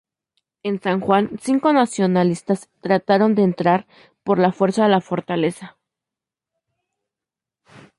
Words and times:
En 0.63 0.81
San 0.81 0.99
Juan 0.99 1.37
cinco 1.39 1.73
nacionalistas 1.73 2.69
trataron 2.81 3.35
de 3.35 3.43
entrar 3.43 3.85
por 4.23 4.39
la 4.39 4.51
fuerza 4.51 4.85
a 4.85 4.89
La 4.89 4.99
Fortaleza. 4.99 5.77